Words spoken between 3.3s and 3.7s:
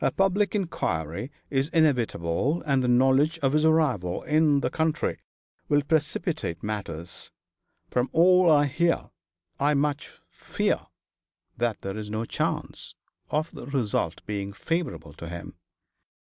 of his